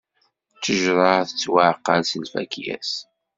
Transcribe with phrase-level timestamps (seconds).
[0.55, 2.93] Ttejṛa tettwaɛqal s lfakya-s.